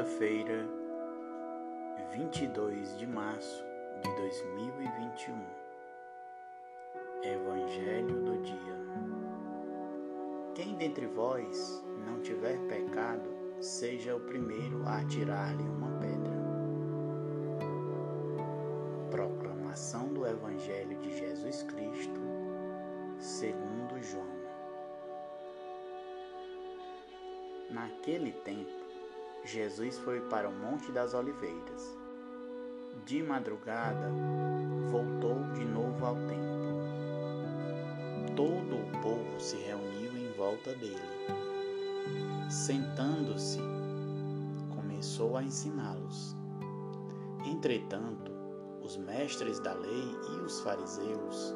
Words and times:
Quinta-feira, 0.00 0.66
22 2.14 2.96
de 2.96 3.06
março 3.06 3.62
de 4.02 4.16
2021. 4.16 5.36
Evangelho 7.22 8.22
do 8.22 8.38
dia. 8.38 8.76
Quem 10.54 10.74
dentre 10.76 11.06
vós 11.06 11.84
não 12.06 12.18
tiver 12.22 12.58
pecado, 12.60 13.28
seja 13.60 14.16
o 14.16 14.20
primeiro 14.20 14.82
a 14.86 15.00
atirar-lhe 15.00 15.64
uma 15.64 15.90
pedra. 15.98 16.32
Proclamação 19.10 20.14
do 20.14 20.26
Evangelho 20.26 20.96
de 20.96 21.14
Jesus 21.18 21.62
Cristo, 21.64 22.20
segundo 23.18 24.02
João. 24.02 24.40
Naquele 27.68 28.32
tempo, 28.32 28.79
Jesus 29.44 29.98
foi 29.98 30.20
para 30.20 30.48
o 30.48 30.52
Monte 30.52 30.92
das 30.92 31.14
Oliveiras. 31.14 31.98
De 33.06 33.22
madrugada, 33.22 34.10
voltou 34.90 35.42
de 35.54 35.64
novo 35.64 36.04
ao 36.04 36.14
templo. 36.14 36.60
Todo 38.36 38.76
o 38.76 39.02
povo 39.02 39.40
se 39.40 39.56
reuniu 39.56 40.12
em 40.16 40.30
volta 40.32 40.74
dele. 40.74 41.00
Sentando-se, 42.50 43.60
começou 44.74 45.36
a 45.36 45.42
ensiná-los. 45.42 46.36
Entretanto, 47.46 48.30
os 48.82 48.98
mestres 48.98 49.58
da 49.60 49.72
lei 49.72 50.16
e 50.34 50.40
os 50.42 50.60
fariseus 50.60 51.54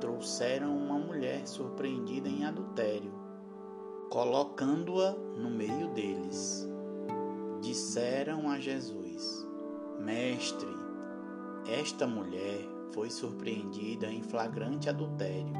trouxeram 0.00 0.76
uma 0.76 0.98
mulher 0.98 1.46
surpreendida 1.48 2.28
em 2.28 2.44
adultério, 2.44 3.12
colocando-a 4.08 5.12
no 5.12 5.50
meio 5.50 5.88
deles 5.88 6.72
disseram 7.74 8.48
a 8.48 8.60
Jesus: 8.60 9.44
Mestre, 9.98 10.68
esta 11.66 12.06
mulher 12.06 12.60
foi 12.92 13.10
surpreendida 13.10 14.06
em 14.06 14.22
flagrante 14.22 14.88
adultério. 14.88 15.52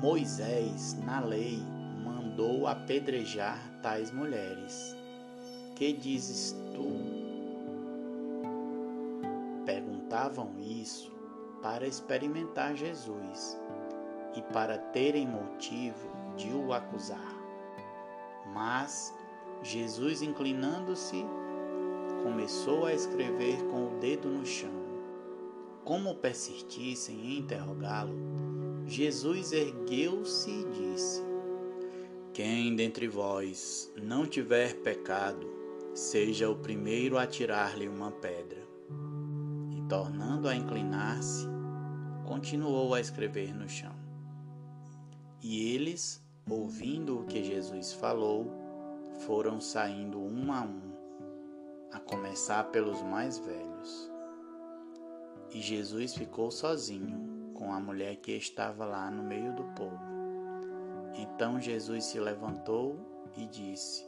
Moisés, 0.00 0.96
na 1.04 1.18
lei, 1.18 1.58
mandou 2.04 2.68
apedrejar 2.68 3.58
tais 3.82 4.12
mulheres. 4.12 4.94
Que 5.74 5.92
dizes 5.92 6.54
tu? 6.72 6.86
Perguntavam 9.66 10.52
isso 10.60 11.12
para 11.62 11.84
experimentar 11.84 12.76
Jesus 12.76 13.58
e 14.36 14.42
para 14.52 14.78
terem 14.78 15.26
motivo 15.26 16.08
de 16.36 16.52
o 16.52 16.72
acusar. 16.72 17.34
Mas 18.52 19.12
Jesus, 19.62 20.22
inclinando-se, 20.22 21.24
começou 22.22 22.86
a 22.86 22.94
escrever 22.94 23.62
com 23.64 23.86
o 23.88 23.98
dedo 24.00 24.28
no 24.28 24.44
chão. 24.44 24.84
Como 25.84 26.14
persistissem 26.14 27.14
em 27.20 27.38
interrogá-lo, 27.40 28.14
Jesus 28.86 29.52
ergueu-se 29.52 30.50
e 30.50 30.64
disse: 30.70 31.22
Quem 32.32 32.74
dentre 32.74 33.06
vós 33.08 33.92
não 34.02 34.26
tiver 34.26 34.74
pecado, 34.76 35.46
seja 35.94 36.48
o 36.50 36.56
primeiro 36.56 37.18
a 37.18 37.26
tirar-lhe 37.26 37.88
uma 37.88 38.10
pedra. 38.10 38.62
E 39.70 39.82
tornando 39.88 40.48
a 40.48 40.54
inclinar-se, 40.54 41.46
continuou 42.24 42.94
a 42.94 43.00
escrever 43.00 43.54
no 43.54 43.68
chão. 43.68 43.94
E 45.42 45.74
eles, 45.74 46.22
ouvindo 46.48 47.20
o 47.20 47.24
que 47.24 47.44
Jesus 47.44 47.92
falou, 47.92 48.63
foram 49.20 49.60
saindo 49.60 50.18
um 50.20 50.52
a 50.52 50.62
um, 50.62 50.92
a 51.92 52.00
começar 52.00 52.64
pelos 52.64 53.02
mais 53.02 53.38
velhos. 53.38 54.12
E 55.52 55.60
Jesus 55.60 56.14
ficou 56.14 56.50
sozinho 56.50 57.52
com 57.54 57.72
a 57.72 57.78
mulher 57.78 58.16
que 58.16 58.32
estava 58.32 58.84
lá 58.84 59.10
no 59.10 59.22
meio 59.22 59.54
do 59.54 59.64
povo. 59.74 60.14
Então 61.14 61.60
Jesus 61.60 62.04
se 62.04 62.18
levantou 62.18 62.98
e 63.36 63.46
disse: 63.46 64.04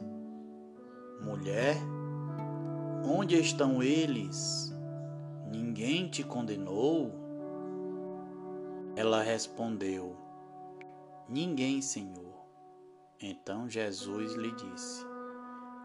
Mulher, 1.21 1.77
onde 3.05 3.39
estão 3.39 3.81
eles? 3.81 4.73
Ninguém 5.49 6.09
te 6.09 6.23
condenou? 6.23 7.11
Ela 8.95 9.21
respondeu: 9.21 10.15
Ninguém, 11.29 11.81
Senhor. 11.81 12.26
Então 13.19 13.67
Jesus 13.67 14.33
lhe 14.33 14.51
disse: 14.51 15.05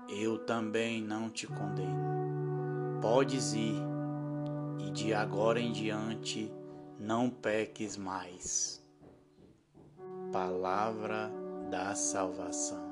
Eu 0.09 0.39
também 0.39 1.03
não 1.03 1.31
te 1.31 1.47
condeno. 1.47 3.01
Podes 3.01 3.55
ir, 3.55 3.83
e 4.79 4.91
de 4.91 5.15
agora 5.15 5.59
em 5.59 5.73
diante 5.73 6.53
não 6.99 7.31
peques 7.31 7.97
mais. 7.97 8.85
Palavra 10.31 11.31
da 11.71 11.95
salvação. 11.95 12.92